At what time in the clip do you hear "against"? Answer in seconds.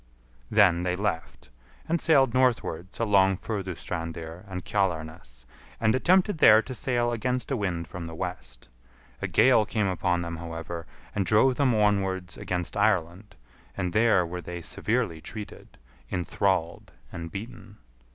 7.11-7.51, 12.35-12.75